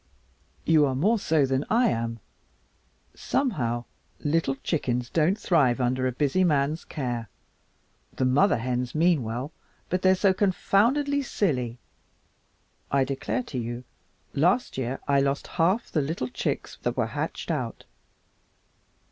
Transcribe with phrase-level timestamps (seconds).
[0.65, 2.19] "You are more so than I am.
[3.13, 3.85] Somehow,
[4.21, 7.29] little chickens don't thrive under a busy man's care.
[8.15, 9.51] The mother hens mean well,
[9.89, 11.77] but they are so confoundedly silly.
[12.89, 13.83] I declare to you
[14.33, 17.83] that last year I lost half the little chicks that were hatched out."